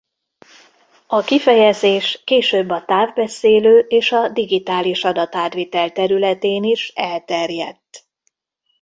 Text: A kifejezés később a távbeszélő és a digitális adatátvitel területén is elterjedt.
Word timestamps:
A 1.07 1.21
kifejezés 1.21 2.21
később 2.25 2.69
a 2.69 2.85
távbeszélő 2.85 3.79
és 3.79 4.11
a 4.11 4.27
digitális 4.29 5.03
adatátvitel 5.03 5.91
területén 5.91 6.63
is 6.63 6.87
elterjedt. 6.95 8.07